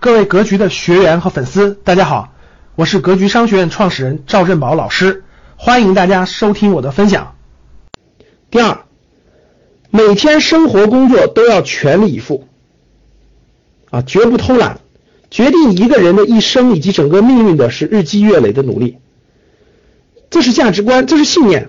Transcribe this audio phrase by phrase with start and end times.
[0.00, 2.32] 各位格局的学员和粉丝，大家好，
[2.74, 5.24] 我是格局商学院创始人赵振宝老师，
[5.56, 7.34] 欢迎大家收听我的分享。
[8.50, 8.86] 第二，
[9.90, 12.46] 每天生活工作都要全力以赴，
[13.90, 14.80] 啊，绝不偷懒。
[15.30, 18.96] 决定一个人的一生以及整个命运的是日积月累的努力，
[20.30, 21.68] 这是价值观，这是信念，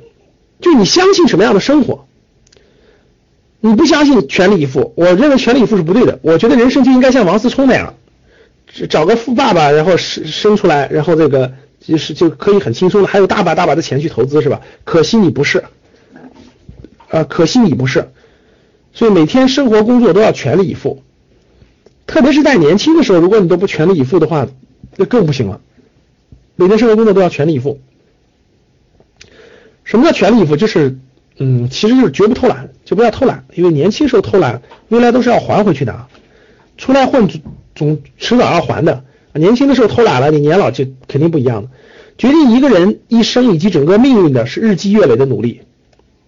[0.61, 2.07] 就你相信什么样的生活，
[3.59, 7.93] 你不相信全力以赴，我认为全力以赴是不对的，我觉得人生就应该像王思聪那样。
[8.89, 14.61] 找个富爸爸，然后生生出来，然后这个就是就可以很轻松的，还有大把大把的钱去投资，是吧？
[14.83, 15.65] 可惜你不是，
[17.09, 18.09] 啊，可惜你不是，
[18.93, 21.03] 所以每天生活工作都要全力以赴，
[22.07, 24.47] 特别是在年轻的时候，如果你都不全力以赴的话，
[24.95, 25.59] 那更不行了。
[26.55, 27.79] 每天生活工作都要全力以赴。
[29.83, 30.55] 什么叫全力以赴？
[30.55, 30.97] 就是，
[31.37, 36.07] 嗯，其实就是绝不偷懒，就不要偷懒，因为年轻时候偷懒，未来都是要还回去的。
[36.77, 37.27] 出来混。
[37.75, 39.03] 总迟早要还的。
[39.33, 41.69] 年轻的时候偷懒了，你年老就肯定不一样的。
[42.17, 45.61] 决定一个人一生以及整个命运的是日积月累的努力，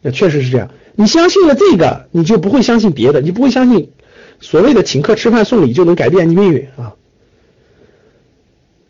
[0.02, 0.72] 那确实是这样。
[0.96, 3.92] 你相信了这个，你就不会相信别的，你不会相信
[4.40, 6.94] 所谓的请客吃饭送礼就能改变你命运啊。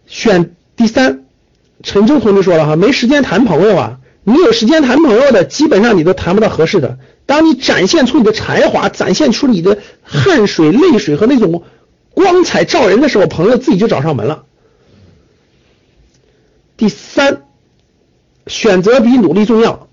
[0.06, 1.26] 选第三，
[1.82, 7.00] 陈舟同志说了哈，没时间谈朋友啊，你有时间谈朋友的，基本上你都谈不到合适的。
[7.26, 11.64] 当你展现出你的才华，展现出你的汗水、泪水和那种。
[12.14, 14.46] 光彩照人的时候，朋友自己就找上门了。
[16.78, 17.44] 第三，
[18.48, 19.88] 选择比努力重要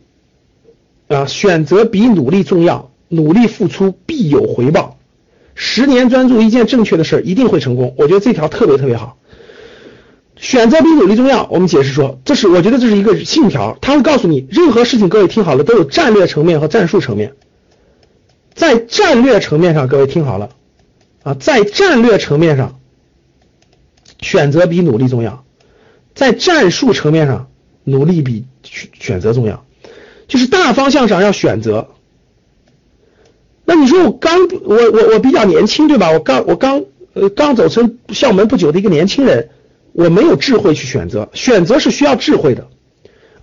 [1.08, 1.26] 啊！
[1.26, 4.98] 选择比努力重要，努力付出必有回报。
[5.54, 7.94] 十年专注一件正确的事，一定会成功。
[7.98, 9.18] 我觉得这条特别特别好。
[10.36, 17.34] 选择比努力重要，我们解释说，这是我觉得这是一个信条，他会告诉你，任何事情，各位听好了，都有战略层面和战术层面。
[18.54, 20.50] 在战略层面上，各位听好了。
[21.22, 22.80] 啊，在战略层面上，
[24.20, 25.44] 选择比努力重要；
[26.14, 27.50] 在战术层面上，
[27.84, 29.64] 努力比选择重要。
[30.28, 31.88] 就是大方向上要选择。
[33.64, 36.10] 那你说我刚我我我比较年轻对吧？
[36.12, 39.50] 我刚我刚呃刚走成校门不久的一个年轻人，
[39.92, 41.28] 我没有智慧去选择。
[41.34, 42.68] 选择是需要智慧的，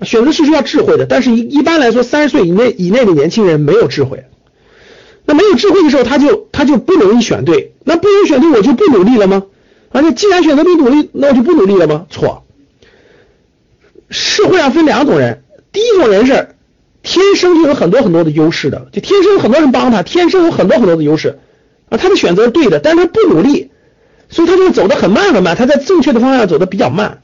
[0.01, 1.05] 选择是需要智慧的。
[1.05, 4.25] 但是一一般来说，三十岁以内以内的年轻人没有智慧。
[5.27, 7.73] 那没有智慧的时候，他就他就不容易选对。
[7.83, 9.43] 那不容易选对，我就不努力了吗？
[9.89, 12.05] 啊，那既然选择不努力，那我就不努力了吗？
[12.09, 12.43] 错。
[14.09, 15.43] 社会上分两种人，
[15.73, 16.55] 第一种人是
[17.03, 21.39] 天生就有很多很多的优势的，就天生有很多人帮他，天生有很多很多的优势
[21.89, 23.69] 啊，他的选择是对的，但是他不努力，
[24.29, 27.21] 所以他就走得很慢很慢，他在正确的方向走的比较慢。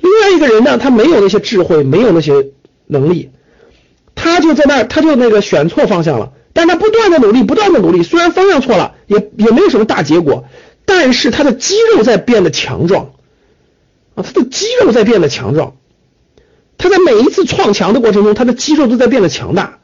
[0.00, 2.48] 另外一个人呢，他没有那些智慧，没有那些
[2.86, 3.30] 能力，
[4.14, 6.32] 他就在那，他就那个选错方向了。
[6.58, 10.46] 但他不断的努力，不断的努力，虽然方向错了，也也没有什么大结果，
[10.84, 13.12] 但是他的肌肉在变得强壮。
[14.16, 15.76] 啊，他的肌肉在变得强壮，
[16.76, 19.78] 他在每一次撞墙的过程中，他的肌肉都在变得强大，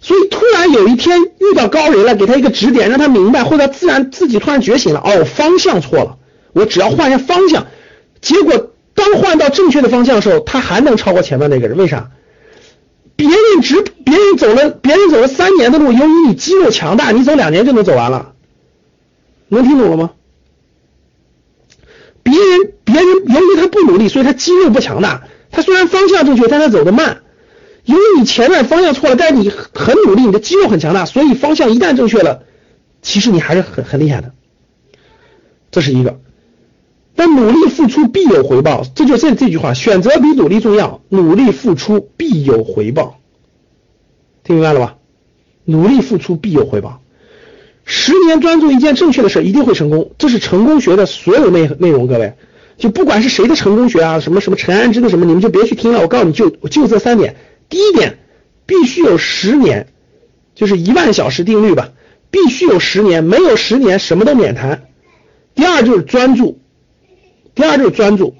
[0.00, 6.16] 所以突然有一天遇到高人了，给他一个指点，让他明白，或者自然自己突然觉醒了，哦，方向错了，
[6.52, 7.68] 我只要换一下方向，
[8.20, 12.10] 结果当换到正确的方向的时候，他还能超过前面那个人，为啥？
[13.20, 18.32] 别人只别人走了，别人走了三年的路，由于你肌肉强大，你走两年就能走完了，
[19.48, 20.12] 能听懂了吗？
[22.22, 27.20] 别人别人由于他不努力，所以他肌肉不强大，他虽然方向正确，但他走得慢。
[27.84, 32.44] 由于你前面方向错了，但是你很努力，你的肌肉很强大，所以方向一旦正确了，
[33.02, 34.32] 其实你还是很很厉害的。
[35.70, 36.18] 这是一个。
[37.20, 43.20] 但努力付出必有回报，这就这这句话，选择比努力重要，努力付出必有回报，
[44.42, 44.96] 听明白了吧？
[45.66, 47.02] 努力付出必有回报，
[47.84, 52.06] 十年专注一件正确的事，一定会成功，这是成功学的所有内内容。
[52.06, 52.32] 各位，
[52.78, 56.00] 就不管是谁的成功学啊，什么什么陈安之的什么，你们就别去听了。
[56.00, 57.36] 我告诉你就就这三点，
[57.68, 58.16] 第一点，
[58.64, 59.88] 必须有十年，
[60.54, 61.90] 就是一万小时定律吧，
[62.30, 64.84] 必须有十年，没有十年什么都免谈。
[65.54, 66.59] 第二就是专注。
[67.60, 68.34] 第二就是专注，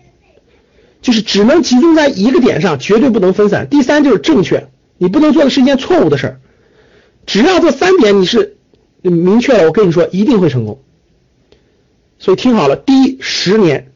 [1.02, 3.68] 就是只能集中在一个点上，绝对不能分散。
[3.68, 6.40] 第三就是正确，你不能做的是一件错误的事儿。
[7.26, 8.56] 只要这三点你是
[9.02, 10.80] 明确了，我跟你说一定会成功。
[12.18, 13.92] 所以听好了，第一，十年，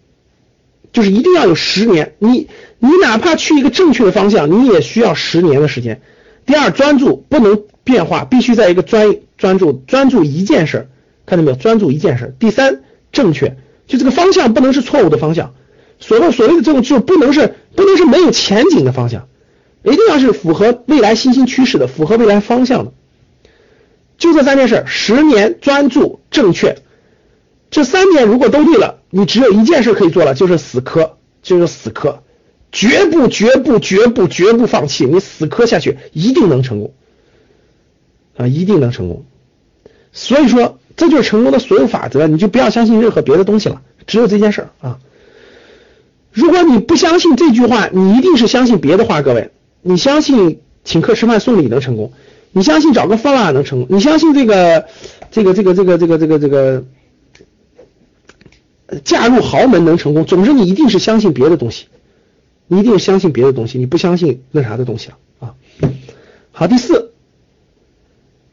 [0.93, 2.17] 就是一定要有十年。
[2.19, 2.49] 你
[2.79, 6.03] 你哪怕去一个正确的方向，你也需要十年的时间。
[6.45, 10.91] 第二，专注不能变化，必须在一个专专注专注一件事，
[11.25, 11.57] 看到没有？
[11.57, 12.35] 专注一件事。
[12.39, 13.57] 第三，正确。
[13.87, 15.55] 就这个方向不能是错误的方向，
[15.99, 19.29] 所谓所谓的这种就不能是不能是没有前景的方向，
[19.83, 22.93] 一定要是符合未来新兴趋势的，符合未来方向的。
[24.17, 26.79] 就这三件事：十年专注正确，
[27.71, 32.23] 这三点如果都对了，你只有一件事可以做了，就是死磕，就是死磕，
[32.71, 36.95] 绝不绝不绝不绝不放弃，你死磕下去一定能成功。
[38.37, 39.27] 啊，一定能成功。
[40.13, 44.99] 所以说，这就是成功的所有法则，你就不要相信任何别的东西了，只有这件事儿啊。
[46.33, 49.23] 如果你不相信这句话，你一定是相信别的话。
[49.23, 49.51] 各位，
[49.83, 52.13] 你相信请客吃饭送礼能成功，
[52.53, 54.87] 你相信找个方法能成功，你相信这个
[55.31, 56.85] 这个这个这个这个这个这个
[59.05, 60.25] 嫁入豪门能成功。
[60.25, 61.87] 总之，你一定是相信别的东西，
[62.67, 65.55] 你一定相信别的东西，你不相信那啥的东西了啊。
[66.53, 67.13] 好，第四，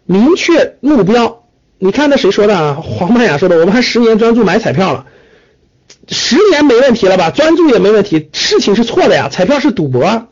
[0.06, 1.41] 明确目标。
[1.84, 2.80] 你看那谁说的啊？
[2.80, 5.08] 黄曼雅说的，我们还十年专注买彩票了，
[6.08, 7.32] 十年没问题了吧？
[7.32, 10.28] 专注也没问题，事情是错的呀，彩票是赌博。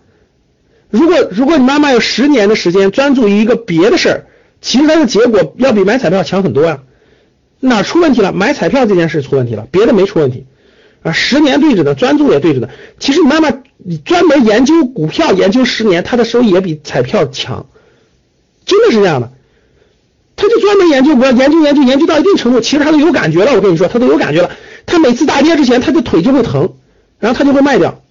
[0.92, 4.25] 如果如果你妈妈有十年的时间专注于一个别的事儿，
[4.62, 6.81] 其实它的结果要比买彩票强很多呀。
[7.60, 8.31] 哪出问题了？
[8.31, 10.46] 买彩票这件事出问题了，别的没出问题
[11.01, 11.13] 啊。
[11.13, 12.69] 十年对着的，专注也对着的。
[13.00, 13.50] 其实你妈妈
[14.06, 17.66] 专门研究股票研究十年，她的收益也比彩票强，
[18.68, 19.31] 真的是这样的。
[20.41, 23.53] 他就专门研究我，研究研究研究到一定程度，其实他都有感觉了。
[23.53, 24.51] 我跟你说，他都有感觉了。
[24.86, 26.75] 他每次大跌之前，他的腿就会疼，
[27.19, 28.01] 然后他就会卖掉。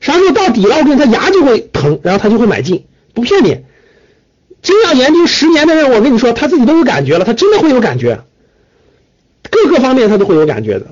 [0.00, 2.86] 啥时候到底了，我跟你他牙就会疼，然后他就会买进。
[3.14, 3.58] 不骗你，
[4.62, 8.24] 真要研究十年的人，我跟你说，他自己都有感觉了，他真的会有感觉，
[9.48, 10.88] 各个方面他都会有感觉的。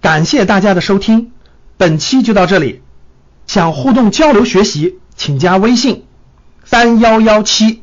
[0.00, 1.30] 感谢大家的收听，
[1.76, 2.80] 本期就到这里。
[3.46, 6.04] 想互动交流学习，请加微信
[6.64, 7.82] 三幺幺七。